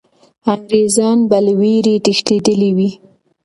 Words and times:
انګریزان 0.53 1.17
به 1.29 1.37
له 1.45 1.53
ویرې 1.59 1.95
تښتېدلي 2.05 2.71
وي. 2.77 2.89